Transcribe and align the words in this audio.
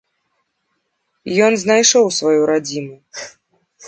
Ён 1.47 1.53
знайшоў 1.63 2.05
сваю 2.21 2.39
радзіму. 2.51 2.95